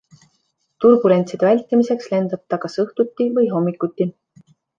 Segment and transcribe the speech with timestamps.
[0.85, 4.11] Turbulentside vältimiseks lendab ta kas õhtuti või hommikuti.